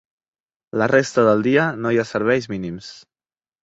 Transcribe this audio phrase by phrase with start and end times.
[0.83, 2.95] La resta del dia no hi ha serveis mínims.